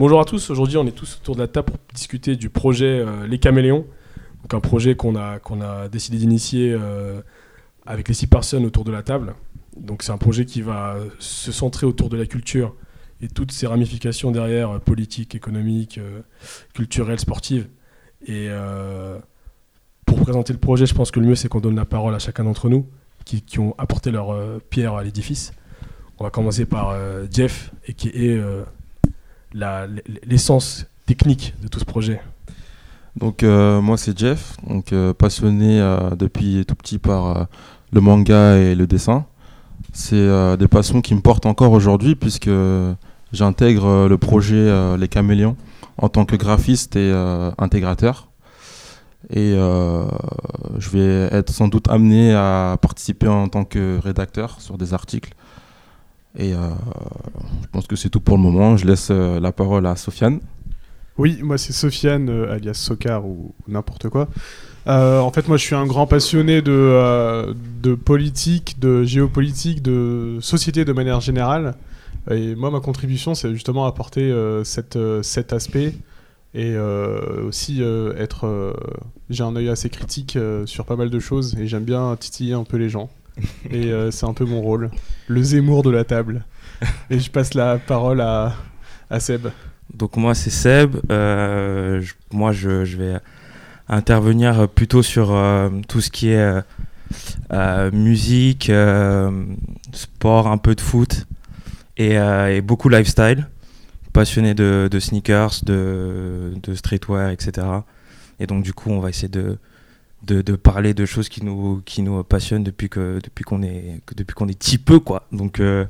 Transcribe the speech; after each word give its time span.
Bonjour 0.00 0.18
à 0.18 0.24
tous, 0.24 0.48
aujourd'hui 0.48 0.78
on 0.78 0.86
est 0.86 0.92
tous 0.92 1.18
autour 1.20 1.34
de 1.34 1.40
la 1.42 1.46
table 1.46 1.72
pour 1.72 1.78
discuter 1.92 2.34
du 2.34 2.48
projet 2.48 2.86
euh, 2.86 3.26
Les 3.26 3.38
Caméléons, 3.38 3.84
donc 4.40 4.54
un 4.54 4.60
projet 4.60 4.94
qu'on 4.94 5.14
a, 5.14 5.88
décidé 5.92 6.16
d'initier 6.16 6.72
euh, 6.72 7.20
avec 7.84 8.08
les 8.08 8.14
six 8.14 8.26
personnes 8.26 8.64
autour 8.64 8.84
de 8.84 8.92
la 8.92 9.02
table. 9.02 9.34
Donc 9.76 10.02
c'est 10.02 10.10
un 10.10 10.16
projet 10.16 10.46
qui 10.46 10.62
va 10.62 10.96
se 11.18 11.52
centrer 11.52 11.84
autour 11.84 12.08
de 12.08 12.16
la 12.16 12.24
culture 12.24 12.74
et 13.20 13.28
toutes 13.28 13.52
ses 13.52 13.66
ramifications 13.66 14.30
derrière, 14.30 14.70
euh, 14.70 14.78
politiques, 14.78 15.34
économiques, 15.34 16.00
culturelles, 16.72 17.20
sportives. 17.20 17.68
Et 18.26 18.48
pour 20.06 20.18
présenter 20.20 20.54
le 20.54 20.60
projet, 20.60 20.86
je 20.86 20.94
pense 20.94 21.10
que 21.10 21.20
le 21.20 21.26
mieux 21.26 21.34
c'est 21.34 21.50
qu'on 21.50 21.60
donne 21.60 21.76
la 21.76 21.84
parole 21.84 22.14
à 22.14 22.18
chacun 22.18 22.44
d'entre 22.44 22.70
nous 22.70 22.86
qui, 23.26 23.42
qui 23.42 23.58
ont 23.58 23.74
apporté 23.76 24.10
leur 24.10 24.34
pierre 24.70 24.94
à 24.94 25.04
l'édifice. 25.04 25.52
On 26.18 26.24
va 26.24 26.30
commencer 26.30 26.64
par 26.64 26.96
Jeff, 27.30 27.70
et 27.86 27.92
qui 27.92 28.08
est 28.08 28.40
l'essence 29.52 30.86
technique 31.06 31.54
de 31.62 31.68
tout 31.68 31.78
ce 31.78 31.84
projet. 31.84 32.20
Donc 33.16 33.42
euh, 33.42 33.80
moi 33.80 33.96
c'est 33.96 34.16
Jeff, 34.16 34.56
donc 34.66 34.92
euh, 34.92 35.12
passionné 35.12 35.80
euh, 35.80 36.10
depuis 36.10 36.64
tout 36.66 36.74
petit 36.74 36.98
par 36.98 37.48
le 37.92 38.00
manga 38.00 38.56
et 38.56 38.74
le 38.74 38.86
dessin. 38.86 39.24
C'est 39.92 40.56
des 40.56 40.68
passions 40.68 41.00
qui 41.00 41.14
me 41.16 41.20
portent 41.20 41.46
encore 41.46 41.72
aujourd'hui 41.72 42.14
puisque 42.14 42.50
j'intègre 43.32 44.06
le 44.08 44.18
projet 44.18 44.96
Les 44.96 45.08
Caméléons 45.08 45.56
en 45.98 46.08
tant 46.08 46.24
que 46.24 46.36
graphiste 46.36 46.94
et 46.94 47.12
intégrateur. 47.58 48.28
Et 49.30 49.52
je 49.52 50.90
vais 50.90 51.36
être 51.36 51.50
sans 51.50 51.66
doute 51.66 51.88
amené 51.88 52.32
à 52.34 52.78
participer 52.80 53.26
en 53.26 53.48
tant 53.48 53.64
que 53.64 53.98
rédacteur 54.00 54.60
sur 54.60 54.78
des 54.78 54.94
articles. 54.94 55.32
Et 56.38 56.54
euh, 56.54 56.58
je 57.62 57.66
pense 57.72 57.86
que 57.86 57.96
c'est 57.96 58.08
tout 58.08 58.20
pour 58.20 58.36
le 58.36 58.42
moment. 58.42 58.76
Je 58.76 58.86
laisse 58.86 59.08
euh, 59.10 59.40
la 59.40 59.52
parole 59.52 59.86
à 59.86 59.96
Sofiane. 59.96 60.40
Oui, 61.18 61.40
moi 61.42 61.58
c'est 61.58 61.72
Sofiane, 61.72 62.28
euh, 62.30 62.52
alias 62.52 62.74
Sokar 62.74 63.26
ou, 63.26 63.54
n'importe 63.68 64.08
quoi. 64.08 64.28
En 64.86 65.30
fait, 65.30 65.46
moi 65.48 65.56
je 65.56 65.64
suis 65.64 65.74
un 65.74 65.86
grand 65.86 66.06
passionné 66.06 66.62
de, 66.62 67.54
de 67.82 67.94
politique, 67.94 68.80
de 68.80 69.04
géopolitique, 69.04 69.82
de 69.82 70.38
société 70.40 70.84
de 70.84 70.92
manière 70.92 71.20
générale. 71.20 71.74
Et 72.30 72.54
moi, 72.54 72.70
ma 72.70 72.80
contribution, 72.80 73.34
c'est 73.34 73.52
justement 73.52 73.86
apporter 73.86 74.34
cet 74.64 75.52
aspect 75.52 75.94
et 76.54 76.76
aussi 76.76 77.82
être. 78.16 78.74
J'ai 79.28 79.44
un 79.44 79.54
œil 79.54 79.68
assez 79.68 79.90
critique 79.90 80.36
sur 80.64 80.86
pas 80.86 80.96
mal 80.96 81.10
de 81.10 81.20
choses 81.20 81.54
et 81.56 81.68
j'aime 81.68 81.84
bien 81.84 82.16
titiller 82.16 82.54
un 82.54 82.64
peu 82.64 82.76
les 82.76 82.88
gens. 82.88 83.10
Et 83.70 83.92
euh, 83.92 84.10
c'est 84.10 84.26
un 84.26 84.34
peu 84.34 84.44
mon 84.44 84.60
rôle, 84.60 84.90
le 85.28 85.42
Zemmour 85.42 85.82
de 85.82 85.90
la 85.90 86.04
table. 86.04 86.44
Et 87.10 87.18
je 87.18 87.30
passe 87.30 87.54
la 87.54 87.78
parole 87.78 88.20
à, 88.20 88.54
Seb. 89.18 89.48
Donc 89.92 90.16
moi 90.16 90.34
c'est 90.34 90.50
Seb, 90.50 90.96
Euh, 91.10 92.02
moi 92.32 92.52
je, 92.52 92.96
vais 92.96 93.16
intervenir 93.88 94.68
plutôt 94.68 95.02
sur 95.02 95.32
euh, 95.32 95.68
tout 95.88 96.00
ce 96.00 96.10
qui 96.10 96.30
est 96.30 96.62
musique, 97.92 98.70
sport, 99.92 100.46
un 100.46 100.58
peu 100.58 100.74
de 100.74 100.80
foot 100.80 101.26
et, 101.96 102.14
et 102.14 102.60
beaucoup 102.62 102.88
lifestyle. 102.88 103.48
Passionné 104.12 104.54
de, 104.54 104.98
sneakers, 104.98 105.64
de 105.64 106.74
streetwear, 106.74 107.30
etc. 107.30 107.66
Et 108.38 108.46
donc 108.46 108.62
du 108.62 108.72
coup 108.72 108.90
on 108.90 109.00
va 109.00 109.10
essayer 109.10 109.28
de, 109.28 109.58
de, 110.22 110.42
parler 110.56 110.94
de 110.94 111.06
choses 111.06 111.28
qui 111.28 111.44
nous, 111.44 111.82
qui 111.84 112.02
nous 112.02 112.22
passionnent 112.22 112.62
depuis 112.64 112.88
que 112.88 113.18
depuis 113.22 113.42
qu'on 113.44 113.62
est, 113.62 114.00
depuis 114.16 114.34
qu'on 114.34 114.48
est 114.48 114.58
petit 114.58 114.78
peu 114.78 115.00
quoi. 115.00 115.26
Donc, 115.32 115.60
euh, 115.60 115.84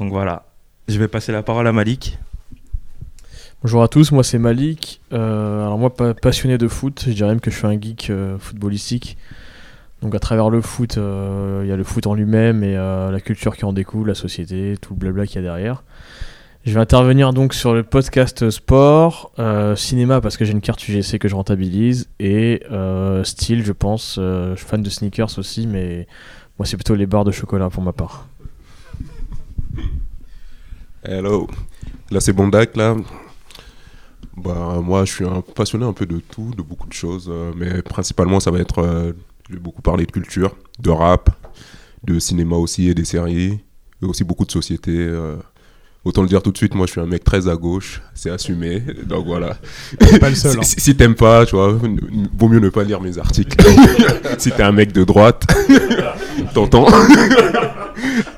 donc 0.00 0.10
voilà, 0.10 0.46
je 0.88 0.98
vais 0.98 1.08
passer 1.08 1.32
la 1.32 1.42
parole 1.42 1.66
à 1.66 1.72
Malik. 1.72 2.18
Bonjour 3.62 3.82
à 3.82 3.88
tous, 3.88 4.12
moi 4.12 4.22
c'est 4.22 4.38
Malik. 4.38 5.00
Euh, 5.12 5.62
alors 5.62 5.78
moi 5.78 5.94
pa- 5.94 6.14
passionné 6.14 6.58
de 6.58 6.68
foot, 6.68 7.04
je 7.06 7.12
dirais 7.12 7.30
même 7.30 7.40
que 7.40 7.50
je 7.50 7.56
suis 7.56 7.66
un 7.66 7.80
geek 7.80 8.10
euh, 8.10 8.38
footballistique. 8.38 9.16
Donc 10.02 10.14
à 10.14 10.18
travers 10.18 10.50
le 10.50 10.60
foot, 10.60 10.96
il 10.96 11.66
y 11.66 11.72
a 11.72 11.76
le 11.76 11.84
foot 11.84 12.06
en 12.06 12.14
lui-même 12.14 12.62
et 12.62 12.74
la 12.74 13.20
culture 13.24 13.56
qui 13.56 13.64
en 13.64 13.72
découle, 13.72 14.08
la 14.08 14.14
société, 14.14 14.76
tout 14.78 14.92
le 14.92 14.98
blabla 14.98 15.26
qu'il 15.26 15.36
y 15.36 15.38
a 15.38 15.42
derrière. 15.42 15.82
Je 16.64 16.72
vais 16.72 16.80
intervenir 16.80 17.34
donc 17.34 17.52
sur 17.52 17.74
le 17.74 17.82
podcast 17.82 18.48
sport, 18.48 19.32
euh, 19.38 19.76
cinéma 19.76 20.22
parce 20.22 20.38
que 20.38 20.46
j'ai 20.46 20.52
une 20.52 20.62
carte 20.62 20.88
UGC 20.88 21.18
que 21.18 21.28
je 21.28 21.34
rentabilise 21.34 22.08
et 22.18 22.62
euh, 22.70 23.22
style 23.22 23.62
je 23.62 23.72
pense, 23.72 24.16
euh, 24.18 24.54
je 24.54 24.60
suis 24.60 24.66
fan 24.66 24.82
de 24.82 24.88
sneakers 24.88 25.38
aussi 25.38 25.66
mais 25.66 26.08
moi 26.58 26.64
c'est 26.64 26.78
plutôt 26.78 26.94
les 26.94 27.04
barres 27.04 27.24
de 27.24 27.32
chocolat 27.32 27.68
pour 27.68 27.82
ma 27.82 27.92
part. 27.92 28.26
Hello, 31.02 31.50
là 32.10 32.20
c'est 32.20 32.32
Bondac 32.32 32.74
là. 32.76 32.96
Bah 34.34 34.80
moi 34.82 35.04
je 35.04 35.12
suis 35.12 35.26
un 35.26 35.42
passionné 35.42 35.84
un 35.84 35.92
peu 35.92 36.06
de 36.06 36.18
tout, 36.18 36.50
de 36.56 36.62
beaucoup 36.62 36.88
de 36.88 36.94
choses, 36.94 37.30
mais 37.56 37.82
principalement 37.82 38.40
ça 38.40 38.50
va 38.50 38.60
être, 38.60 39.14
je 39.50 39.52
vais 39.52 39.60
beaucoup 39.60 39.82
parler 39.82 40.06
de 40.06 40.12
culture, 40.12 40.56
de 40.78 40.88
rap, 40.88 41.28
de 42.04 42.18
cinéma 42.18 42.56
aussi 42.56 42.88
et 42.88 42.94
des 42.94 43.04
séries, 43.04 43.60
et 44.02 44.06
aussi 44.06 44.24
beaucoup 44.24 44.46
de 44.46 44.50
société. 44.50 45.10
Autant 46.04 46.20
le 46.20 46.28
dire 46.28 46.42
tout 46.42 46.52
de 46.52 46.56
suite, 46.58 46.74
moi 46.74 46.84
je 46.86 46.92
suis 46.92 47.00
un 47.00 47.06
mec 47.06 47.24
très 47.24 47.48
à 47.48 47.56
gauche, 47.56 48.02
c'est 48.14 48.28
assumé, 48.30 48.82
donc 49.06 49.24
voilà. 49.26 49.56
Pas 50.20 50.28
le 50.28 50.34
seul, 50.34 50.52
Si, 50.52 50.58
hein. 50.58 50.62
si- 50.62 50.80
si 50.80 50.96
t'aimes 50.96 51.14
pas, 51.14 51.46
tu 51.46 51.56
vois, 51.56 51.72
vaut 52.38 52.48
mieux 52.48 52.60
ne 52.60 52.68
pas 52.68 52.84
lire 52.84 53.00
mes 53.00 53.16
articles. 53.18 53.56
si 54.38 54.50
t'es 54.50 54.62
un 54.62 54.72
mec 54.72 54.92
de 54.92 55.02
droite, 55.04 55.44
t'entends. 56.52 56.86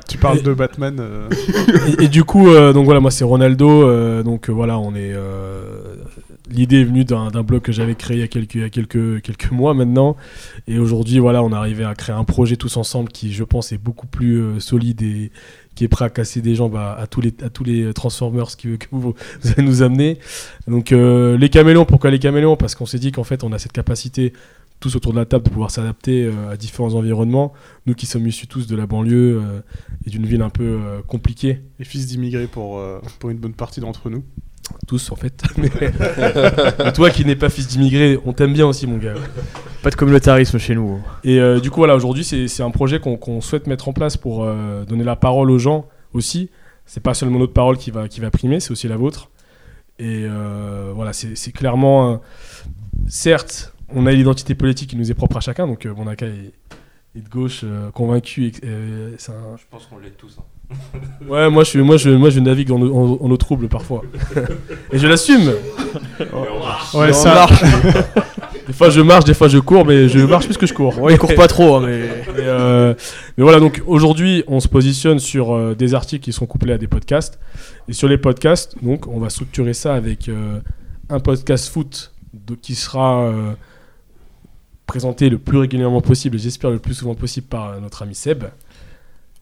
Tu 0.08 0.18
parles 0.18 0.42
de 0.42 0.54
Batman. 0.54 0.96
euh, 1.00 1.28
et, 1.98 2.04
et 2.04 2.08
du 2.08 2.22
coup, 2.22 2.48
euh, 2.48 2.72
donc 2.72 2.84
voilà, 2.84 3.00
moi 3.00 3.10
c'est 3.10 3.24
Ronaldo. 3.24 3.68
euh, 3.88 4.22
donc 4.22 4.48
voilà, 4.48 4.78
on 4.78 4.94
est. 4.94 5.12
euh, 6.48 6.52
L'idée 6.54 6.80
est 6.80 6.84
venue 6.84 7.04
d'un 7.04 7.30
blog 7.42 7.62
que 7.62 7.72
j'avais 7.72 7.94
créé 7.94 8.16
il 8.16 8.20
y 8.20 8.62
a 8.62 8.68
quelques, 8.70 9.50
mois 9.50 9.74
maintenant. 9.74 10.16
Et 10.66 10.78
aujourd'hui, 10.78 11.18
voilà, 11.18 11.42
on 11.42 11.50
est 11.50 11.56
arrivé 11.56 11.84
à 11.84 11.94
créer 11.94 12.14
un 12.14 12.24
projet 12.24 12.56
tous 12.56 12.76
ensemble 12.76 13.10
qui, 13.10 13.32
je 13.32 13.44
pense, 13.44 13.72
est 13.72 13.78
beaucoup 13.78 14.06
plus 14.06 14.40
euh, 14.40 14.60
solide 14.60 15.02
et 15.02 15.30
qui 15.74 15.84
est 15.84 15.88
prêt 15.88 16.06
à 16.06 16.10
casser 16.10 16.40
des 16.40 16.54
jambes 16.54 16.76
à, 16.76 17.06
tous, 17.06 17.20
les, 17.20 17.34
les 17.66 17.92
Transformers 17.92 18.56
qui, 18.56 18.78
que 18.78 18.86
vous, 18.90 19.14
allez 19.44 19.62
nous 19.62 19.82
amener. 19.82 20.18
Donc, 20.66 20.92
euh, 20.92 21.36
les 21.36 21.48
caméléons, 21.50 21.84
pourquoi 21.84 22.10
les 22.10 22.18
caméléons? 22.18 22.56
Parce 22.56 22.74
qu'on 22.74 22.86
s'est 22.86 22.98
dit 22.98 23.12
qu'en 23.12 23.24
fait, 23.24 23.44
on 23.44 23.52
a 23.52 23.58
cette 23.58 23.72
capacité, 23.72 24.32
tous 24.80 24.96
autour 24.96 25.12
de 25.12 25.18
la 25.18 25.24
table, 25.24 25.44
de 25.44 25.50
pouvoir 25.50 25.70
s'adapter 25.70 26.24
euh, 26.24 26.50
à 26.50 26.56
différents 26.56 26.94
environnements. 26.94 27.52
Nous 27.86 27.94
qui 27.94 28.06
sommes 28.06 28.26
issus 28.26 28.46
tous 28.46 28.66
de 28.66 28.76
la 28.76 28.86
banlieue 28.86 29.40
euh, 29.42 29.60
et 30.06 30.10
d'une 30.10 30.26
ville 30.26 30.42
un 30.42 30.50
peu 30.50 30.64
euh, 30.64 31.02
compliquée, 31.06 31.60
les 31.78 31.84
fils 31.84 32.06
d'immigrés 32.06 32.46
pour, 32.46 32.78
euh, 32.78 33.00
pour 33.18 33.30
une 33.30 33.38
bonne 33.38 33.54
partie 33.54 33.80
d'entre 33.80 34.10
nous. 34.10 34.22
Tous 34.86 35.10
en 35.12 35.16
fait. 35.16 35.42
Mais 35.58 35.70
toi 36.92 37.10
qui 37.10 37.24
n'es 37.24 37.36
pas 37.36 37.48
fils 37.50 37.68
d'immigré, 37.68 38.18
on 38.24 38.32
t'aime 38.32 38.52
bien 38.52 38.66
aussi, 38.66 38.86
mon 38.86 38.96
gars. 38.98 39.14
Pas 39.82 39.90
de 39.90 39.96
communautarisme 39.96 40.58
chez 40.58 40.74
nous. 40.74 41.00
Et 41.24 41.38
euh, 41.40 41.60
du 41.60 41.70
coup, 41.70 41.80
voilà, 41.80 41.94
aujourd'hui, 41.96 42.24
c'est 42.24 42.62
un 42.62 42.70
projet 42.70 42.98
qu'on 43.00 43.40
souhaite 43.40 43.66
mettre 43.66 43.88
en 43.88 43.92
place 43.92 44.16
pour 44.16 44.44
euh, 44.44 44.84
donner 44.84 45.04
la 45.04 45.16
parole 45.16 45.50
aux 45.50 45.58
gens 45.58 45.86
aussi. 46.12 46.50
C'est 46.86 47.02
pas 47.02 47.14
seulement 47.14 47.38
notre 47.38 47.52
parole 47.52 47.76
qui 47.78 47.90
va, 47.90 48.08
qui 48.08 48.20
va 48.20 48.30
primer, 48.30 48.60
c'est 48.60 48.70
aussi 48.70 48.88
la 48.88 48.96
vôtre. 48.96 49.30
Et 49.98 50.24
euh, 50.24 50.92
voilà, 50.94 51.12
c'est 51.12 51.52
clairement. 51.52 52.20
certes, 53.08 53.72
on 53.94 54.06
a 54.06 54.12
l'identité 54.12 54.54
politique 54.54 54.90
qui 54.90 54.96
nous 54.96 55.10
est 55.10 55.14
propre 55.14 55.36
à 55.36 55.40
chacun, 55.40 55.66
donc 55.66 55.86
euh, 55.86 55.92
Bonaka 55.94 56.26
est, 56.26 56.52
est 57.16 57.20
de 57.22 57.28
gauche, 57.28 57.60
euh, 57.64 57.90
convaincu. 57.92 58.46
et- 58.46 58.52
euh, 58.64 59.14
c'est 59.18 59.32
un- 59.32 59.56
Je 59.56 59.62
pense 59.70 59.86
qu'on 59.86 59.98
l'est 59.98 60.10
tous. 60.16 60.36
Ouais, 61.28 61.50
moi 61.50 61.64
je, 61.64 61.80
moi, 61.80 61.96
je, 61.96 62.10
moi 62.10 62.30
je 62.30 62.38
navigue 62.38 62.70
en, 62.70 62.80
en, 62.80 63.18
en 63.20 63.30
eau 63.30 63.36
trouble 63.36 63.68
parfois. 63.68 64.02
Et 64.92 64.98
je 64.98 65.06
l'assume. 65.08 65.52
Ouais, 66.94 67.12
ça- 67.12 67.30
on 67.32 67.34
marche. 67.34 67.62
des 68.68 68.72
fois 68.72 68.90
je 68.90 69.00
marche, 69.00 69.24
des 69.24 69.34
fois 69.34 69.48
je 69.48 69.58
cours, 69.58 69.84
mais 69.84 70.08
je 70.08 70.20
marche 70.20 70.46
plus 70.46 70.56
que 70.56 70.66
je 70.66 70.74
cours. 70.74 71.00
Ouais, 71.00 71.14
il 71.14 71.18
court 71.18 71.34
pas 71.34 71.48
trop, 71.48 71.76
hein, 71.76 71.82
mais. 71.86 71.98
Et, 71.98 72.10
euh, 72.46 72.94
mais 73.36 73.42
voilà, 73.42 73.58
donc 73.58 73.82
aujourd'hui, 73.86 74.44
on 74.46 74.60
se 74.60 74.68
positionne 74.68 75.18
sur 75.18 75.52
euh, 75.54 75.74
des 75.74 75.94
articles 75.94 76.24
qui 76.24 76.32
sont 76.32 76.46
couplés 76.46 76.72
à 76.74 76.78
des 76.78 76.86
podcasts. 76.86 77.40
Et 77.88 77.92
sur 77.92 78.06
les 78.08 78.18
podcasts, 78.18 78.76
donc, 78.82 79.08
on 79.08 79.18
va 79.18 79.28
structurer 79.30 79.74
ça 79.74 79.94
avec 79.94 80.28
euh, 80.28 80.60
un 81.08 81.18
podcast 81.18 81.68
foot 81.68 82.12
de- 82.34 82.54
qui 82.54 82.76
sera 82.76 83.24
euh, 83.24 83.52
présenté 84.86 85.28
le 85.28 85.38
plus 85.38 85.58
régulièrement 85.58 86.00
possible, 86.02 86.36
et 86.36 86.38
j'espère 86.38 86.70
le 86.70 86.78
plus 86.78 86.94
souvent 86.94 87.14
possible 87.16 87.48
par 87.48 87.70
euh, 87.70 87.80
notre 87.80 88.02
ami 88.02 88.14
Seb. 88.14 88.44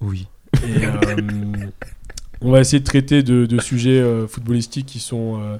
Oui. 0.00 0.28
Et, 0.66 0.84
euh, 0.84 1.66
on 2.40 2.50
va 2.50 2.61
essayer 2.61 2.81
de 2.81 2.84
traiter 2.84 3.22
de, 3.22 3.46
de 3.46 3.61
sujets 3.61 4.00
euh, 4.00 4.26
footballistiques 4.26 4.87
qui 4.87 4.99
sont 5.00 5.40
euh, 5.40 5.56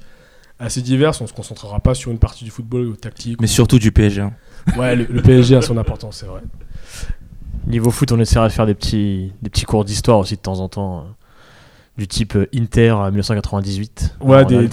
assez 0.59 0.83
divers. 0.83 1.13
On 1.21 1.27
se 1.27 1.33
concentrera 1.33 1.81
pas 1.81 1.95
sur 1.95 2.11
une 2.11 2.19
partie 2.19 2.45
du 2.45 2.51
football 2.51 2.87
ou 2.87 2.97
tactique. 2.97 3.41
Mais 3.41 3.47
ou- 3.47 3.51
surtout 3.51 3.79
du 3.79 3.93
PSG. 3.93 4.21
hein. 4.23 4.33
Ouais, 4.79 4.97
le, 4.97 5.07
le 5.11 5.23
PSG 5.23 5.57
a 5.57 5.63
son 5.63 5.77
importance, 5.77 6.19
c'est 6.21 6.27
vrai. 6.27 6.41
Niveau 7.67 7.91
foot, 7.91 8.13
on 8.13 8.21
essaiera 8.21 8.49
de 8.49 8.53
faire 8.53 8.67
des 8.67 8.75
petits, 8.75 9.33
des 9.43 9.49
petits 9.51 9.65
cours 9.65 9.85
d'histoire 9.85 10.19
aussi 10.19 10.37
de 10.37 10.41
temps 10.41 10.61
en 10.61 10.69
temps. 10.69 10.99
euh, 10.99 11.03
du 11.97 12.09
type 12.09 12.35
euh, 12.35 12.47
Inter 12.53 12.89
à 13.01 13.09
1998. 13.11 14.17
Ouais, 14.21 14.45
des, 14.45 14.57
a- 14.57 14.61
des- 14.63 14.69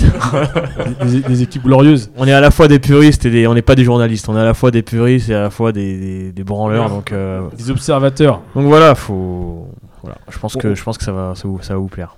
des- 1.12 1.22
des 1.22 1.42
équipes 1.44 1.62
glorieuses. 1.64 2.10
on 2.18 2.28
est 2.28 2.32
à 2.34 2.42
la 2.42 2.50
fois 2.50 2.68
des 2.68 2.80
puristes 2.80 3.26
et 3.28 3.30
des, 3.30 3.46
on 3.46 3.54
n'est 3.54 3.62
pas 3.62 3.76
des 3.76 3.84
journalistes. 3.84 4.28
On 4.28 4.36
est 4.36 4.40
à 4.40 4.44
la 4.46 4.56
fois 4.56 4.72
des 4.72 4.82
puristes 4.82 5.30
et 5.30 5.36
à 5.36 5.42
la 5.44 5.50
fois 5.52 5.72
des, 5.72 6.00
des, 6.00 6.32
des 6.32 6.44
branleurs. 6.44 6.90
Donc, 6.90 7.12
euh, 7.12 7.48
Des 7.56 7.70
observateurs. 7.70 8.42
donc 8.56 8.66
voilà, 8.66 8.96
faut. 8.96 9.68
Voilà, 10.14 10.22
je 10.30 10.40
pense 10.40 10.56
que 10.56 10.76
je 10.76 10.84
pense 10.84 10.98
que 10.98 11.04
ça 11.04 11.12
va 11.12 11.34
ça, 11.36 11.48
vous- 11.48 11.62
ça 11.62 11.74
va 11.74 11.80
vous 11.80 11.88
plaire. 11.88 12.18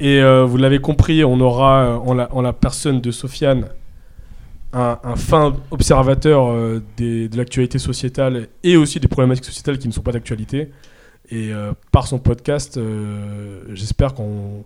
Et 0.00 0.20
euh, 0.20 0.44
vous 0.44 0.56
l'avez 0.58 0.78
compris, 0.78 1.24
on 1.24 1.40
aura 1.40 1.80
euh, 1.84 1.96
en, 1.96 2.14
la, 2.14 2.32
en 2.34 2.42
la 2.42 2.52
personne 2.52 3.00
de 3.00 3.10
Sofiane 3.10 3.66
un, 4.72 4.98
un 5.02 5.16
fin 5.16 5.54
observateur 5.70 6.48
euh, 6.48 6.82
des- 6.96 7.28
de 7.28 7.36
l'actualité 7.36 7.78
sociétale 7.78 8.48
et 8.62 8.76
aussi 8.76 9.00
des 9.00 9.08
problématiques 9.08 9.44
sociétales 9.46 9.78
qui 9.78 9.88
ne 9.88 9.92
sont 9.92 10.02
pas 10.02 10.12
d'actualité. 10.12 10.70
Et 11.30 11.52
euh, 11.52 11.72
par 11.92 12.06
son 12.06 12.18
podcast, 12.18 12.76
euh, 12.76 13.62
j'espère 13.72 14.14
qu'on 14.14 14.64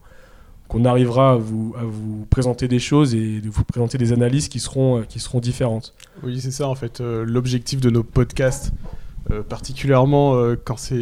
qu'on 0.69 0.84
arrivera 0.84 1.32
à 1.32 1.34
vous, 1.37 1.75
à 1.76 1.82
vous 1.82 2.26
présenter 2.31 2.69
des 2.69 2.78
choses 2.78 3.12
et 3.14 3.40
de 3.40 3.49
vous 3.50 3.64
présenter 3.64 3.99
des 3.99 4.12
analyses 4.12 4.49
qui 4.49 4.61
seront, 4.61 5.02
qui 5.08 5.19
seront 5.19 5.40
différentes. 5.40 5.94
Oui, 6.23 6.40
c'est 6.40 6.52
ça 6.52 6.69
en 6.69 6.76
fait. 6.76 7.00
euh, 7.00 7.25
L'objectif 7.26 7.81
de 7.81 7.90
nos 7.90 8.05
podcasts, 8.05 8.73
euh, 9.32 9.43
particulièrement 9.43 10.34
euh, 10.37 10.55
quand 10.62 10.76
c'est. 10.76 10.94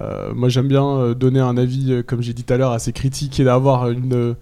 Euh, 0.00 0.32
moi, 0.34 0.48
j'aime 0.48 0.68
bien 0.68 0.86
euh, 0.86 1.14
donner 1.14 1.40
un 1.40 1.56
avis, 1.56 1.92
euh, 1.92 2.02
comme 2.02 2.22
j'ai 2.22 2.32
dit 2.32 2.44
tout 2.44 2.52
à 2.52 2.56
l'heure, 2.56 2.72
assez 2.72 2.92
critique 2.92 3.40
et 3.40 3.44
d'avoir 3.44 3.90
une, 3.90 4.36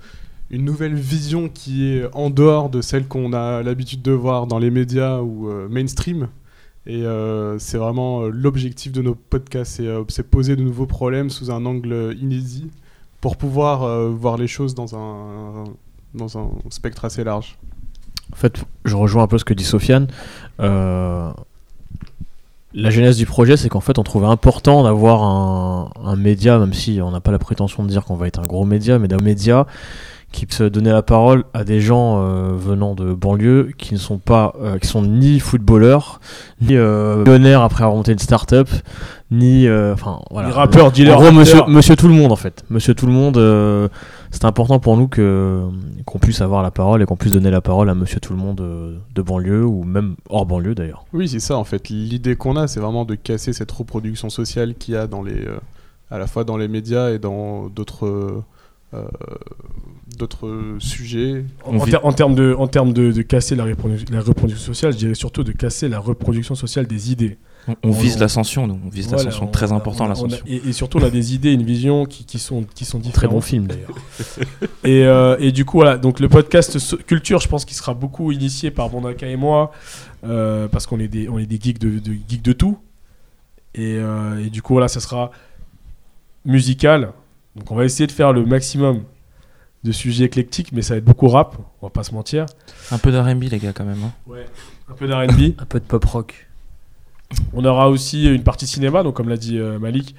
nouvelle 0.51 0.95
vision 0.95 1.49
qui 1.49 1.89
est 1.89 2.09
en 2.13 2.31
dehors 2.31 2.71
de 2.71 2.81
celle 2.81 3.09
qu'on 3.09 3.33
a 3.33 3.63
l'habitude 3.63 4.03
de 4.03 4.13
voir 4.13 4.47
dans 4.47 4.59
les 4.59 4.71
médias 4.71 5.21
ou 5.21 5.51
mainstream. 5.69 6.29
Et 6.87 7.03
c'est 7.59 7.79
vraiment 7.79 8.27
l'objectif 8.27 8.93
de 8.93 9.03
nos 9.03 9.17
podcasts, 9.17 9.83
c'est 10.09 10.23
poser 10.23 10.55
de 10.55 10.63
nouveaux 10.63 10.87
problèmes 10.87 11.29
sous 11.29 11.51
un 11.51 11.67
angle 11.67 12.17
inédit 12.21 12.71
pour 13.21 13.37
pouvoir 13.37 14.11
voir 14.13 14.37
les 14.37 14.47
choses 14.47 14.77
dans 14.77 14.95
un, 14.95 15.65
spectre 16.71 17.05
assez 17.05 17.25
large. 17.25 17.59
En 18.33 18.37
fait, 18.37 18.65
je 18.85 18.95
rejoins 18.95 19.25
un 19.25 19.29
peu 19.29 19.39
ce 19.39 19.45
que 19.45 19.55
dit 19.55 19.65
Sofiane. 19.65 20.07
La 22.75 22.91
genèse 22.91 23.17
du 23.17 23.25
projet, 23.25 23.57
c'est 23.57 23.69
qu'en 23.69 23.81
fait, 23.81 23.99
on 23.99 24.03
trouvait 24.03 24.27
important 24.27 24.83
d'avoir 24.83 25.23
un, 25.23 25.91
un 26.05 26.17
média, 26.17 26.59
même 26.59 26.73
si 26.75 27.01
on 27.01 27.13
n'a 27.13 27.21
pas 27.21 27.31
la 27.31 27.39
prétention 27.39 27.85
de 27.85 27.89
dire 27.89 28.05
qu'on 28.05 28.17
va 28.17 28.27
être 28.27 28.41
un 28.41 28.47
gros 28.47 28.65
média, 28.65 28.99
mais 28.99 29.09
d'un 29.09 29.21
média 29.23 29.67
qui 30.35 30.47
peut 30.47 30.69
donner 30.69 30.91
la 30.91 31.03
parole 31.03 31.45
à 31.55 31.63
des 31.63 31.81
gens 31.81 32.19
euh, 32.19 32.57
venant 32.57 32.95
de 32.95 33.15
banlieue 33.15 33.71
qui 33.79 33.95
ne 33.95 33.99
sont 34.01 34.19
pas, 34.19 34.53
euh, 34.61 34.79
qui 34.79 34.89
sont 34.89 35.03
ni 35.03 35.39
footballeurs, 35.39 36.21
ni 36.61 36.75
euh, 36.77 37.19
millionnaires 37.19 37.63
après 37.63 37.85
avoir 37.85 37.97
monté 37.97 38.11
une 38.11 38.19
start-up, 38.19 38.69
ni, 39.31 39.71
enfin 39.71 40.21
voilà. 40.31 40.51
Rappeurs, 40.51 40.91
dealers, 40.91 41.19
En 41.19 41.23
gros, 41.23 41.33
monsieur, 41.69 41.95
tout 41.95 42.09
le 42.09 42.15
monde 42.15 42.33
en 42.33 42.37
fait. 42.37 42.65
Monsieur 42.69 42.95
tout 42.95 43.07
le 43.07 43.13
monde, 43.13 43.91
c'est 44.33 44.45
important 44.45 44.81
pour 44.81 44.97
nous 44.97 45.07
que 45.07 45.63
qu'on 46.05 46.19
puisse 46.19 46.41
avoir 46.41 46.63
la 46.63 46.73
parole 46.73 47.01
et 47.01 47.07
qu'on 47.07 47.17
puisse 47.17 47.33
donner 47.33 47.51
la 47.51 47.61
parole 47.61 47.89
à 47.89 47.95
monsieur 47.95 48.19
tout 48.19 48.33
le 48.33 48.39
monde 48.39 48.57
de 48.57 49.23
banlieue 49.23 49.65
ou 49.65 49.85
même 49.85 50.17
hors 50.29 50.47
banlieue 50.47 50.75
d'ailleurs. 50.75 51.05
Oui, 51.13 51.29
c'est 51.29 51.41
ça 51.41 51.57
en 51.57 51.65
fait. 51.65 51.89
L'idée 51.89 52.35
qu'on 52.35 52.57
a, 52.57 52.67
c'est 52.67 52.81
vraiment 52.81 53.05
de 53.05 53.15
casser 53.15 53.53
cette 53.53 53.71
reproduction 53.71 54.31
sociale 54.31 54.75
qu'il 54.75 54.95
y 54.95 54.97
a 54.97 55.07
dans 55.07 55.23
les, 55.23 55.47
à 56.11 56.19
la 56.19 56.27
fois 56.27 56.43
dans 56.43 56.57
les 56.57 56.69
médias 56.69 57.11
et 57.11 57.21
dans 57.21 57.69
d'autres, 57.69 58.43
d'autres 60.19 60.77
sujets. 60.79 61.45
En, 61.65 61.77
en 61.77 61.85
ter- 61.87 62.05
en 62.05 62.13
termes 62.13 62.35
de, 62.35 62.55
en 62.57 62.67
termes 62.69 62.93
de, 62.93 63.11
de 63.13 63.23
casser 63.23 63.57
la, 63.57 63.65
reprodu- 63.65 64.11
la 64.13 64.21
reproduction 64.21 64.65
sociale, 64.65 64.93
je 64.93 64.99
dirais 64.99 65.15
surtout 65.15 65.43
de 65.43 65.53
casser 65.53 65.89
la 65.89 65.99
reproduction 65.99 66.55
sociale 66.55 66.87
des 66.87 67.11
idées. 67.11 67.37
On, 67.67 67.75
on 67.83 67.91
vise 67.91 68.17
On- 68.17 68.21
l'ascension, 68.21 68.67
nous. 68.67 68.79
On 68.85 68.89
vise 68.91 69.09
Voilà, 69.09 69.25
l'ascension. 69.25 69.47
on- 69.49 69.51
Très 69.51 69.73
important, 69.73 70.07
l'ascension. 70.07 70.45
Et, 70.47 70.57
et 70.69 70.73
surtout, 70.73 70.99
on 70.99 71.03
a 71.05 71.11
des 71.11 71.35
idées, 71.35 71.53
une 71.53 71.63
vision 71.65 72.05
qui, 72.05 72.25
qui 72.27 72.39
sont, 72.39 72.65
qui 72.75 72.85
sont 72.85 72.99
Très 73.01 73.09
différentes. 73.11 73.35
bon 73.35 73.41
film 73.41 73.67
d'ailleurs. 73.67 73.95
Et, 74.85 75.05
euh, 75.07 75.37
et 75.41 75.51
du 75.51 75.65
coup, 75.65 75.79
voilà, 75.79 75.97
donc 75.97 76.21
le 76.21 76.29
podcast 76.29 76.79
so- 76.79 76.99
culture, 76.99 77.41
je 77.41 77.49
pense 77.49 77.65
qu'il 77.65 77.75
sera 77.77 77.95
beaucoup 77.95 78.31
initié 78.33 78.71
par 78.71 78.91
Bondaka 78.91 79.27
et 79.27 79.37
moi, 79.37 79.73
euh, 80.25 80.69
parce 80.69 80.87
qu'on 80.87 81.01
est 81.01 81.09
des, 81.09 81.29
on 81.31 81.39
est 81.39 81.47
des 81.47 81.59
geeks 81.59 81.79
de, 81.79 81.99
de, 81.99 82.13
geeks 82.29 82.43
de 82.43 82.53
tout. 82.53 82.79
Et, 83.75 83.97
euh, 83.97 84.45
et 84.45 84.51
du 84.51 84.61
coup, 84.61 84.75
voilà, 84.75 84.89
ça 84.89 85.01
sera 85.01 85.31
musical. 86.45 87.13
Donc, 87.57 87.71
on 87.71 87.75
va 87.75 87.85
essayer 87.85 88.07
de 88.07 88.13
faire 88.13 88.33
le 88.33 88.45
maximum 88.45 89.03
de 89.85 89.93
sujets 89.93 90.25
éclectiques, 90.25 90.73
mais 90.73 90.83
ça 90.83 90.95
va 90.95 90.99
être 90.99 91.05
beaucoup 91.05 91.29
rap, 91.29 91.57
on 91.83 91.87
va 91.87 91.91
pas 91.91 92.03
se 92.05 92.15
mentir. 92.15 92.47
Un 92.91 92.99
peu 92.99 93.13
d'R&B, 93.13 93.45
les 93.51 93.59
gars, 93.59 93.73
quand 93.73 93.85
même. 93.85 94.03
hein. 94.03 94.13
Ouais. 94.27 94.45
Un 94.89 94.95
peu 94.95 95.07
d'R&B. 95.07 95.53
Un 95.59 95.65
peu 95.67 95.79
de 95.79 95.85
pop 95.85 96.05
rock. 96.05 96.49
On 97.53 97.65
aura 97.65 97.89
aussi 97.91 98.25
une 98.33 98.43
partie 98.43 98.67
cinéma, 98.67 99.03
donc 99.03 99.15
comme 99.17 99.29
l'a 99.29 99.37
dit 99.37 99.59
euh, 99.59 99.79
Malik, 99.79 100.15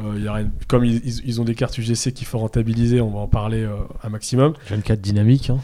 euh, 0.00 0.18
y 0.18 0.28
comme 0.68 0.84
ils, 0.84 1.40
ont 1.40 1.44
des 1.44 1.54
cartes 1.54 1.76
UGC 1.78 2.12
qu'il 2.12 2.26
faut 2.26 2.38
rentabiliser, 2.38 3.00
on 3.00 3.10
va 3.10 3.18
en 3.20 3.26
parler 3.28 3.62
euh, 3.62 3.74
un 4.02 4.08
maximum. 4.08 4.54
J'ai 4.68 4.76
le 4.76 4.82
cadre 4.82 5.02
dynamique. 5.02 5.50
hein. 5.50 5.58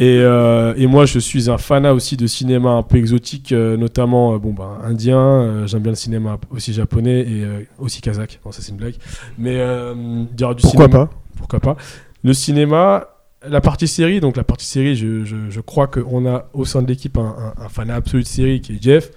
Et, 0.00 0.18
euh, 0.18 0.74
et 0.76 0.88
moi, 0.88 1.06
je 1.06 1.20
suis 1.20 1.48
un 1.48 1.56
fanat 1.58 1.94
aussi 1.94 2.16
de 2.16 2.26
cinéma 2.26 2.70
un 2.70 2.82
peu 2.82 2.96
exotique, 2.96 3.52
euh, 3.52 3.76
notamment 3.76 4.34
euh, 4.34 4.38
bon, 4.38 4.52
bah, 4.52 4.78
indien. 4.82 5.18
euh, 5.20 5.66
J'aime 5.68 5.82
bien 5.82 5.92
le 5.92 5.96
cinéma 5.96 6.38
aussi 6.50 6.72
japonais 6.72 7.20
et 7.20 7.44
euh, 7.44 7.60
aussi 7.78 8.00
kazakh. 8.00 8.40
Non, 8.44 8.50
ça 8.50 8.60
c'est 8.60 8.72
une 8.72 8.76
blague. 8.78 8.96
Mais 9.38 9.54
euh, 9.60 10.24
aura 10.42 10.54
du 10.54 10.62
Pourquoi 10.62 10.86
cinéma- 10.86 10.90
pas? 11.06 11.10
Pourquoi 11.36 11.60
pas? 11.60 11.76
Le 12.24 12.32
cinéma, 12.34 13.06
la 13.46 13.60
partie 13.60 13.86
série. 13.86 14.18
Donc 14.18 14.36
la 14.36 14.42
partie 14.42 14.66
série, 14.66 14.96
je, 14.96 15.24
je, 15.24 15.36
je 15.48 15.60
crois 15.60 15.86
qu'on 15.86 16.26
a 16.26 16.46
au 16.54 16.64
sein 16.64 16.82
de 16.82 16.88
l'équipe 16.88 17.16
un, 17.16 17.52
un, 17.56 17.62
un 17.64 17.68
fanat 17.68 17.94
absolu 17.94 18.24
de 18.24 18.28
série 18.28 18.60
qui 18.60 18.72
est 18.72 18.82
Jeff. 18.82 19.10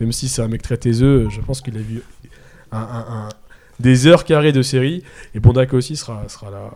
Même 0.00 0.10
si 0.10 0.26
c'est 0.26 0.42
un 0.42 0.48
mec 0.48 0.62
très 0.62 0.76
taiseux, 0.78 1.28
je 1.30 1.40
pense 1.42 1.60
qu'il 1.60 1.76
a 1.76 1.80
vu 1.80 2.02
un- 2.72 3.28
des 3.80 4.06
heures 4.06 4.24
carrées 4.24 4.52
de 4.52 4.62
série. 4.62 5.02
Et 5.34 5.40
Bondaka 5.40 5.76
aussi 5.76 5.96
sera, 5.96 6.22
sera 6.28 6.50
là. 6.50 6.70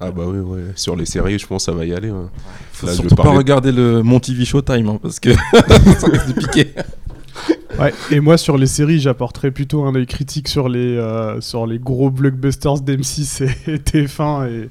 Ah 0.00 0.10
bah 0.12 0.22
oui, 0.26 0.38
ouais. 0.38 0.60
Sur 0.76 0.94
les 0.94 1.06
séries, 1.06 1.38
je 1.38 1.46
pense 1.46 1.66
que 1.66 1.72
ça 1.72 1.76
va 1.76 1.84
y 1.84 1.92
aller. 1.92 2.08
hein. 2.08 2.30
Faut 2.72 2.86
Là, 2.86 2.92
je 2.92 3.02
vais 3.02 3.08
surtout 3.08 3.22
pas 3.22 3.30
regarder 3.30 3.72
le 3.72 4.02
Mon 4.02 4.20
TV 4.20 4.44
Showtime 4.44 4.88
hein, 4.88 4.98
parce 5.02 5.18
que 5.18 5.32
ça 5.52 6.06
risque 6.06 6.28
de 6.28 6.32
piquer. 6.40 6.68
Ouais, 7.78 7.92
et 8.10 8.20
moi 8.20 8.36
sur 8.38 8.56
les 8.58 8.66
séries, 8.66 8.98
j'apporterai 9.00 9.50
plutôt 9.50 9.84
un 9.84 9.94
œil 9.94 10.06
critique 10.06 10.48
sur 10.48 10.68
les, 10.68 10.96
euh, 10.96 11.40
sur 11.40 11.66
les 11.66 11.78
gros 11.78 12.10
blockbusters 12.10 12.80
d'M6 12.80 13.44
et 13.68 13.76
TF1 13.78 14.48
et 14.48 14.70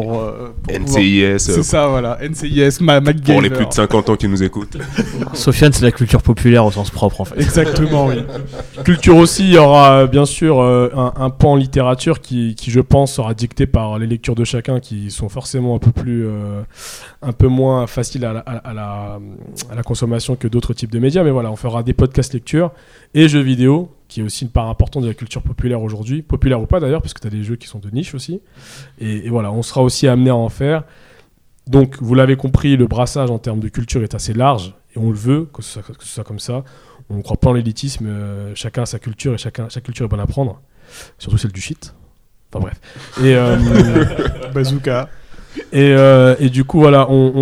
pour, 0.00 0.20
euh, 0.20 0.54
pour 0.62 0.78
NCIS, 0.78 1.22
euh, 1.22 1.38
C'est 1.38 1.62
ça, 1.62 1.88
voilà. 1.88 2.18
NCIS, 2.22 2.78
ma 2.80 3.00
pour 3.00 3.42
les 3.42 3.50
plus 3.50 3.66
de 3.66 3.72
50 3.72 4.10
ans 4.10 4.16
qui 4.16 4.28
nous 4.28 4.42
écoutent. 4.42 4.76
Sofiane, 5.34 5.72
c'est 5.72 5.84
la 5.84 5.90
culture 5.92 6.22
populaire 6.22 6.64
au 6.64 6.70
sens 6.70 6.90
propre 6.90 7.20
en 7.20 7.24
fait. 7.24 7.40
Exactement, 7.40 8.06
oui. 8.06 8.16
Culture 8.84 9.16
aussi, 9.16 9.44
il 9.44 9.54
y 9.54 9.58
aura 9.58 10.02
euh, 10.02 10.06
bien 10.06 10.24
sûr 10.24 10.60
euh, 10.60 10.90
un, 10.94 11.12
un 11.16 11.30
pan 11.30 11.56
littérature 11.56 12.20
qui, 12.20 12.54
qui, 12.54 12.70
je 12.70 12.80
pense, 12.80 13.12
sera 13.14 13.34
dicté 13.34 13.66
par 13.66 13.98
les 13.98 14.06
lectures 14.06 14.34
de 14.34 14.44
chacun 14.44 14.78
qui 14.80 15.10
sont 15.10 15.28
forcément 15.28 15.74
un 15.74 15.78
peu 15.78 15.90
plus, 15.90 16.26
euh, 16.26 16.62
un 17.22 17.32
peu 17.32 17.48
moins 17.48 17.86
faciles 17.86 18.24
à 18.24 18.32
la, 18.32 18.40
à, 18.40 18.56
à 18.58 18.74
la, 18.74 19.18
à 19.70 19.74
la 19.74 19.82
consommation 19.82 20.36
que 20.36 20.46
d'autres 20.48 20.74
types 20.74 20.92
de 20.92 20.98
médias. 20.98 21.24
Mais 21.24 21.30
voilà, 21.30 21.50
on 21.50 21.56
fera 21.56 21.82
des 21.82 21.92
podcasts 21.92 22.34
lecture 22.34 22.70
et 23.14 23.28
jeux 23.28 23.40
vidéo, 23.40 23.90
qui 24.08 24.20
est 24.20 24.22
aussi 24.22 24.44
une 24.44 24.50
part 24.50 24.68
importante 24.68 25.02
de 25.02 25.08
la 25.08 25.14
culture 25.14 25.42
populaire 25.42 25.82
aujourd'hui. 25.82 26.22
Populaire 26.22 26.60
ou 26.60 26.66
pas 26.66 26.80
d'ailleurs, 26.80 27.02
parce 27.02 27.14
que 27.14 27.20
tu 27.20 27.26
as 27.26 27.30
des 27.30 27.42
jeux 27.44 27.56
qui 27.56 27.68
sont 27.68 27.78
de 27.78 27.90
niche 27.90 28.14
aussi. 28.14 28.40
Et, 29.00 29.26
et 29.26 29.28
voilà, 29.28 29.52
on 29.52 29.62
sera 29.62 29.82
aussi 29.82 30.08
amené 30.08 30.30
à 30.30 30.36
en 30.36 30.48
faire. 30.48 30.84
Donc, 31.66 31.96
vous 32.00 32.14
l'avez 32.14 32.36
compris, 32.36 32.76
le 32.76 32.86
brassage 32.86 33.30
en 33.30 33.38
termes 33.38 33.60
de 33.60 33.68
culture 33.68 34.02
est 34.02 34.14
assez 34.14 34.32
large 34.32 34.74
et 34.96 34.98
on 34.98 35.10
le 35.10 35.16
veut, 35.16 35.46
que 35.52 35.60
ce 35.62 35.74
soit, 35.80 35.82
que 35.94 36.02
ce 36.02 36.08
soit 36.08 36.24
comme 36.24 36.38
ça. 36.38 36.64
On 37.10 37.16
ne 37.16 37.22
croit 37.22 37.36
pas 37.36 37.50
en 37.50 37.52
l'élitisme, 37.52 38.06
euh, 38.08 38.52
chacun 38.54 38.82
a 38.82 38.86
sa 38.86 38.98
culture 38.98 39.34
et 39.34 39.38
chacun, 39.38 39.68
chaque 39.68 39.84
culture 39.84 40.06
est 40.06 40.08
bonne 40.08 40.20
à 40.20 40.26
prendre, 40.26 40.60
surtout 41.18 41.36
celle 41.38 41.52
du 41.52 41.60
shit. 41.60 41.94
Enfin 42.50 42.62
bref. 42.62 42.80
Et, 43.22 43.34
euh, 43.34 43.56
Bazooka. 44.54 45.10
et, 45.72 45.90
euh, 45.92 46.34
et 46.40 46.48
du 46.48 46.64
coup, 46.64 46.78
voilà, 46.80 47.06
on, 47.10 47.32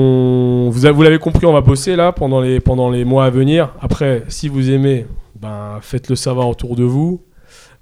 on- 0.66 0.70
vous, 0.70 0.86
a- 0.86 0.90
vous 0.92 1.02
l'avez 1.02 1.18
compris, 1.20 1.46
on 1.46 1.52
va 1.52 1.60
bosser 1.60 1.94
là 1.94 2.10
pendant 2.12 2.40
les, 2.40 2.58
pendant 2.58 2.90
les 2.90 3.04
mois 3.04 3.24
à 3.26 3.30
venir. 3.30 3.72
Après, 3.80 4.24
si 4.28 4.48
vous 4.48 4.70
aimez, 4.70 5.06
ben, 5.40 5.78
faites-le 5.82 6.16
savoir 6.16 6.48
autour 6.48 6.76
de 6.76 6.84
vous. 6.84 7.22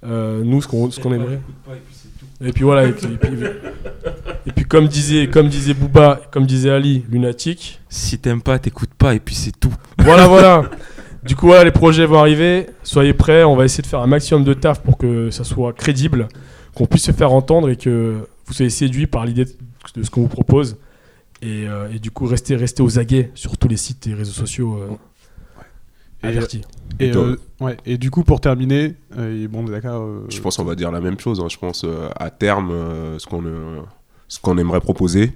Euh, 0.04 0.42
nous, 0.44 0.60
ce 0.60 0.68
qu'on 0.68 0.90
ce 0.90 1.00
qu'on 1.00 1.12
aimerait. 1.12 1.40
Et 2.44 2.52
puis 2.52 2.64
voilà, 2.64 2.86
et 2.86 2.92
puis, 2.92 3.06
et 3.06 3.16
puis- 3.16 3.30
et 4.46 4.52
puis 4.52 4.64
comme 4.64 4.86
disait, 4.88 5.28
comme 5.28 5.48
disait 5.48 5.72
Booba, 5.72 6.20
comme 6.30 6.44
disait 6.46 6.70
Ali, 6.70 7.04
lunatique. 7.08 7.80
Si 7.88 8.18
t'aimes 8.18 8.42
pas, 8.42 8.58
t'écoutes 8.58 8.92
pas, 8.94 9.14
et 9.14 9.20
puis 9.20 9.34
c'est 9.34 9.58
tout. 9.58 9.72
Voilà, 10.00 10.26
voilà. 10.28 10.68
Du 11.22 11.36
coup, 11.36 11.46
voilà, 11.46 11.64
les 11.64 11.70
projets 11.70 12.04
vont 12.04 12.18
arriver. 12.18 12.66
Soyez 12.82 13.14
prêts. 13.14 13.44
On 13.44 13.56
va 13.56 13.64
essayer 13.64 13.80
de 13.82 13.86
faire 13.86 14.00
un 14.00 14.06
maximum 14.06 14.44
de 14.44 14.52
taf 14.52 14.82
pour 14.82 14.98
que 14.98 15.30
ça 15.30 15.42
soit 15.44 15.72
crédible, 15.72 16.28
qu'on 16.74 16.84
puisse 16.86 17.04
se 17.04 17.12
faire 17.12 17.32
entendre 17.32 17.70
et 17.70 17.76
que 17.76 18.26
vous 18.46 18.52
soyez 18.52 18.68
séduits 18.70 19.06
par 19.06 19.24
l'idée 19.24 19.46
de 19.46 20.02
ce 20.02 20.10
qu'on 20.10 20.20
vous 20.22 20.28
propose. 20.28 20.76
Et, 21.40 21.66
euh, 21.66 21.88
et 21.94 21.98
du 21.98 22.10
coup, 22.10 22.26
restez, 22.26 22.56
restez 22.56 22.82
aux 22.82 22.98
aguets 22.98 23.30
sur 23.34 23.56
tous 23.56 23.68
les 23.68 23.76
sites 23.78 24.06
et 24.06 24.12
réseaux 24.14 24.32
sociaux 24.32 24.74
euh, 24.78 24.88
Et, 26.24 26.28
avertis. 26.28 26.62
Et, 27.00 27.10
euh, 27.14 27.36
ouais, 27.60 27.76
et 27.86 27.98
du 27.98 28.10
coup, 28.10 28.22
pour 28.22 28.40
terminer, 28.40 28.94
euh, 29.18 29.48
bon, 29.48 29.64
d'accord. 29.64 30.02
euh, 30.02 30.26
Je 30.28 30.40
pense 30.40 30.56
qu'on 30.56 30.64
va 30.64 30.74
dire 30.74 30.90
la 30.92 31.00
même 31.00 31.18
chose. 31.18 31.40
hein. 31.40 31.48
Je 31.50 31.58
pense 31.58 31.84
euh, 31.84 32.08
à 32.16 32.30
terme, 32.30 32.70
euh, 32.70 33.18
ce 33.18 33.26
qu'on 33.26 33.44
euh, 33.44 33.80
ce 34.28 34.38
qu'on 34.40 34.56
aimerait 34.58 34.80
proposer, 34.80 35.32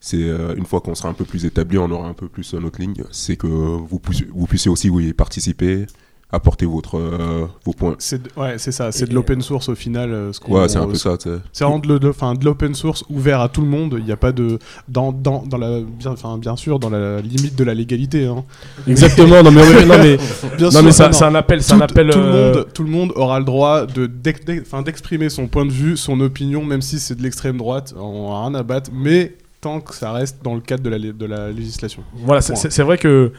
c'est 0.00 0.22
euh, 0.22 0.54
une 0.56 0.64
fois 0.66 0.80
qu'on 0.80 0.94
sera 0.94 1.08
un 1.08 1.12
peu 1.14 1.24
plus 1.24 1.44
établi, 1.44 1.78
on 1.78 1.90
aura 1.90 2.08
un 2.08 2.14
peu 2.14 2.28
plus 2.28 2.52
notre 2.54 2.80
ligne, 2.80 2.94
c'est 3.10 3.36
que 3.36 3.46
vous 3.46 3.98
puissiez, 3.98 4.26
vous 4.32 4.46
puissiez 4.46 4.70
aussi 4.70 4.90
oui, 4.90 5.12
participer, 5.12 5.86
apporter 6.30 6.66
votre, 6.66 6.98
euh, 6.98 7.46
vos 7.64 7.72
points. 7.72 7.94
C'est 7.98 8.22
de- 8.22 8.30
ouais, 8.40 8.58
c'est 8.58 8.72
ça, 8.72 8.92
c'est 8.92 9.08
de 9.08 9.14
l'open 9.14 9.40
source 9.40 9.68
au 9.70 9.74
final. 9.74 10.12
euh, 10.12 10.32
ce 10.32 10.40
Ouais, 10.50 10.68
c'est 10.68 10.76
un 10.76 10.86
peu 10.86 10.94
ça. 10.94 11.16
C'est 11.52 11.64
vraiment 11.64 11.78
de, 11.78 12.44
l'open 12.44 12.74
source 12.74 13.02
ouvert 13.08 13.40
à 13.40 13.48
tout 13.48 13.62
le 13.62 13.66
monde. 13.66 13.96
Il 13.98 14.04
n'y 14.04 14.12
a 14.12 14.16
pas 14.16 14.32
de. 14.32 14.58
Dans, 14.88 15.10
dans, 15.12 15.42
dans 15.46 15.56
la, 15.56 15.80
bien, 15.80 16.12
enfin, 16.12 16.36
bien 16.36 16.56
sûr, 16.56 16.78
dans 16.78 16.90
la 16.90 17.20
limite 17.22 17.56
de 17.56 17.64
la 17.64 17.72
légalité. 17.72 18.26
hein. 18.26 18.44
Exactement, 18.86 19.42
non 19.42 19.50
mais, 19.50 19.62
ouais, 19.62 19.84
non, 19.86 19.96
mais, 19.98 20.16
Bien 20.58 20.66
non, 20.66 20.70
sûr, 20.70 20.82
mais 20.82 20.92
c'est 20.92 21.22
un 21.24 21.34
appel, 21.34 21.62
c'est 21.62 21.72
un 21.72 21.78
tout, 21.78 21.84
appel. 21.84 22.10
tout 22.10 22.18
le 22.18 22.24
euh, 22.24 22.54
monde, 22.54 22.66
tout 22.74 22.82
le 22.84 22.90
monde 22.90 23.12
aura 23.16 23.38
le 23.38 23.44
droit 23.46 23.86
de 23.86 24.06
d'exprimer 24.06 25.28
son 25.30 25.46
point 25.46 25.64
de 25.64 25.72
vue, 25.72 25.96
son 25.96 26.20
opinion, 26.20 26.64
même 26.64 26.82
si 26.82 26.98
c'est 26.98 27.14
de 27.14 27.22
l'extrême 27.22 27.56
droite, 27.56 27.94
on 27.98 28.32
a 28.32 28.42
rien 28.48 28.54
à 28.54 28.62
battre, 28.62 28.90
mais 28.92 29.34
tant 29.60 29.80
que 29.80 29.94
ça 29.94 30.12
reste 30.12 30.38
dans 30.44 30.54
le 30.54 30.60
cadre 30.60 30.82
de 30.82 30.90
la, 30.90 30.98
de 30.98 31.26
la 31.26 31.50
législation. 31.50 32.02
Voilà, 32.24 32.40
c'est 32.42 32.82
vrai 32.82 32.98
que 32.98 33.32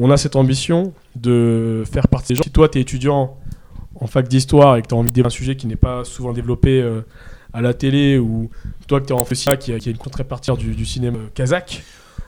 on 0.00 0.10
a 0.10 0.16
cette 0.16 0.34
ambition 0.36 0.92
de 1.14 1.84
faire 1.90 2.08
partie 2.08 2.32
des 2.32 2.36
gens. 2.36 2.42
Si 2.44 2.50
toi, 2.50 2.68
tu 2.68 2.78
es 2.78 2.80
étudiant 2.80 3.36
en 4.00 4.06
fac 4.06 4.26
d'histoire 4.28 4.76
et 4.76 4.82
que 4.82 4.88
tu 4.88 4.94
as 4.94 4.98
envie 4.98 5.10
de 5.10 5.14
développer 5.14 5.34
un 5.34 5.38
sujet 5.38 5.56
qui 5.56 5.66
n'est 5.66 5.76
pas 5.76 6.04
souvent 6.04 6.32
développé 6.32 6.80
euh, 6.80 7.02
à 7.52 7.60
la 7.60 7.74
télé, 7.74 8.18
ou 8.18 8.50
toi 8.88 9.00
que 9.00 9.06
tu 9.06 9.12
es 9.12 9.16
en 9.20 9.24
FESIA 9.24 9.56
qui 9.56 9.72
a, 9.72 9.78
qui 9.78 9.88
a 9.88 9.92
une 9.92 9.98
contrepartie 9.98 10.50
du, 10.56 10.74
du 10.74 10.86
cinéma 10.86 11.18
kazakh, 11.34 11.82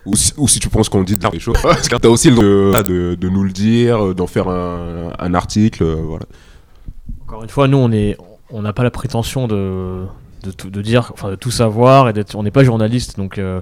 Ou 0.05 0.15
si, 0.17 0.33
ou 0.37 0.49
si 0.49 0.59
tu 0.61 0.69
penses 0.69 0.89
qu'on 0.89 1.03
dit 1.03 1.17
de 1.17 1.23
la- 1.23 1.31
des 1.31 1.39
choses. 1.41 1.57
Parce 1.63 1.89
que 1.89 1.97
t'as 1.97 2.09
aussi 2.09 2.31
le 2.31 2.71
droit 2.71 2.83
de, 2.83 3.15
de 3.19 3.29
nous 3.29 3.45
le 3.45 3.53
dire, 3.53 4.05
euh, 4.07 4.15
d'en 4.15 4.27
faire 4.27 4.49
un, 4.49 5.13
un 5.19 5.35
article, 5.35 5.83
euh, 5.85 5.95
voilà. 5.95 6.25
Encore 7.23 7.43
une 7.45 7.49
fois, 7.51 7.69
nous, 7.69 7.79
on 7.79 7.91
est, 7.93 8.17
on 8.51 8.63
n'a 8.63 8.73
pas 8.75 8.83
la 8.83 8.91
prétention 8.91 9.47
de, 9.49 10.05
de, 10.43 10.51
tout- 10.51 10.69
de 10.71 10.83
dire, 10.83 11.11
enfin, 11.15 11.31
de 11.31 11.37
tout 11.37 11.51
savoir 11.53 12.09
et 12.09 12.13
d'être, 12.13 12.35
on 12.35 12.43
n'est 12.43 12.51
pas 12.51 12.65
journaliste, 12.65 13.17
donc 13.17 13.39
euh, 13.39 13.61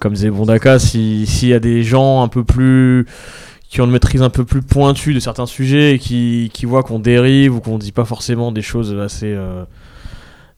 comme 0.00 0.14
disait 0.14 0.30
Bondaka, 0.30 0.78
si- 0.80 1.26
s'il 1.26 1.50
y 1.50 1.54
a 1.54 1.60
des 1.60 1.82
gens 1.84 2.22
un 2.22 2.28
peu 2.28 2.42
plus 2.42 3.06
qui 3.68 3.80
ont 3.80 3.84
une 3.84 3.92
maîtrise 3.92 4.22
un 4.22 4.30
peu 4.30 4.44
plus 4.44 4.62
pointue 4.62 5.14
de 5.14 5.20
certains 5.20 5.46
sujets 5.46 5.94
et 5.94 5.98
qui, 6.00 6.50
qui 6.52 6.66
voient 6.66 6.82
qu'on 6.82 6.98
dérive 6.98 7.54
ou 7.54 7.60
qu'on 7.60 7.78
dit 7.78 7.92
pas 7.92 8.04
forcément 8.04 8.50
des 8.50 8.62
choses 8.62 8.98
assez 8.98 9.32
euh, 9.32 9.62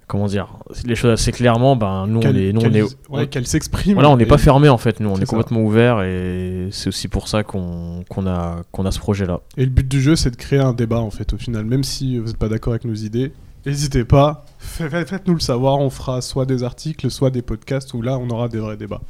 comment 0.06 0.26
dire 0.28 0.49
les 0.87 0.94
choses 0.94 1.11
assez 1.12 1.30
clairement 1.32 1.76
ben 1.76 2.06
nous 2.06 2.20
on 2.20 2.34
est 2.34 2.52
nous 2.52 2.61
on 2.62 2.72
est 2.72 2.84
ouais, 3.11 3.26
qu'elle 3.26 3.46
s'exprime. 3.46 3.94
voilà 3.94 4.08
on 4.11 4.16
n'est 4.16 4.25
pas 4.26 4.38
fermé 4.38 4.68
en 4.70 4.78
fait 4.78 5.00
nous 5.00 5.11
on 5.11 5.16
est 5.16 5.20
ça. 5.20 5.26
complètement 5.26 5.61
ouvert 5.61 6.02
et 6.02 6.68
c'est 6.70 6.88
aussi 6.88 7.08
pour 7.08 7.28
ça 7.28 7.42
qu'on 7.42 8.02
a 8.26 8.56
qu'on 8.72 8.87
a 8.87 8.90
ce 8.90 8.99
projet 8.99 9.26
là 9.26 9.40
Et 9.58 9.64
le 9.64 9.70
but 9.70 9.87
du 9.88 10.00
jeu, 10.00 10.16
c'est 10.16 10.30
de 10.30 10.37
créer 10.37 10.61
un 10.61 10.72
débat, 10.72 11.00
en 11.00 11.11
fait, 11.11 11.32
au 11.34 11.38
final. 11.38 11.64
Même 11.66 11.84
si 11.84 12.18
vous 12.18 12.26
n'êtes 12.28 12.37
pas 12.38 12.49
d'accord 12.49 12.72
avec 12.72 12.84
nos 12.84 12.94
idées, 12.94 13.32
n'hésitez 13.66 14.04
pas, 14.04 14.44
fa- 14.58 14.88
fa- 14.88 15.04
faites-nous 15.04 15.34
le 15.34 15.40
savoir. 15.40 15.78
On 15.80 15.90
fera 15.90 16.20
soit 16.22 16.46
des 16.46 16.62
articles, 16.62 17.11
soit 17.11 17.30
des 17.30 17.42
podcasts 17.42 17.92
où 17.94 18.00
là, 18.02 18.18
on 18.18 18.28
aura 18.30 18.49
des 18.49 18.58
vrais 18.58 18.76
débats. 18.76 19.00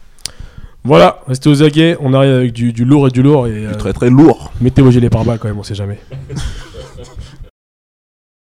Voilà, 0.84 1.20
restez 1.28 1.48
aux 1.48 1.62
aguets, 1.62 1.96
on 2.00 2.12
arrive 2.12 2.32
avec 2.34 2.52
du, 2.52 2.72
du 2.72 2.84
lourd 2.84 3.06
et 3.06 3.10
du 3.10 3.22
lourd, 3.22 3.46
et 3.46 3.66
euh, 3.66 3.70
Du 3.72 3.76
très 3.78 3.92
très 3.92 4.10
lourd. 4.10 4.52
mettez 4.60 4.82
vos 4.82 4.90
gilets 4.90 5.10
pare-balles 5.10 5.38
quand 5.38 5.48
même, 5.48 5.58
on 5.58 5.62
sait 5.62 5.74
jamais. 5.74 5.98